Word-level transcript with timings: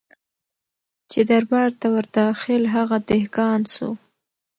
چي 1.09 1.19
دربار 1.29 1.69
ته 1.79 1.87
ور 1.93 2.05
داخل 2.17 2.61
هغه 2.75 2.97
دهقان 3.09 3.61
سو 3.73 3.87